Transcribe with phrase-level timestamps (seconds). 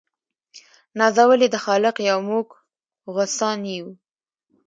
[0.99, 2.47] نازولي د خالق یو موږ
[3.13, 3.87] غوثان یو